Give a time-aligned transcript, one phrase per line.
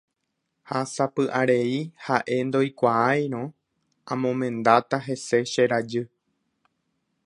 [0.69, 1.75] Ha sapy'arei
[2.07, 3.43] ha'e ndoikuaairõ
[4.13, 6.05] amomendáta hese che rajy.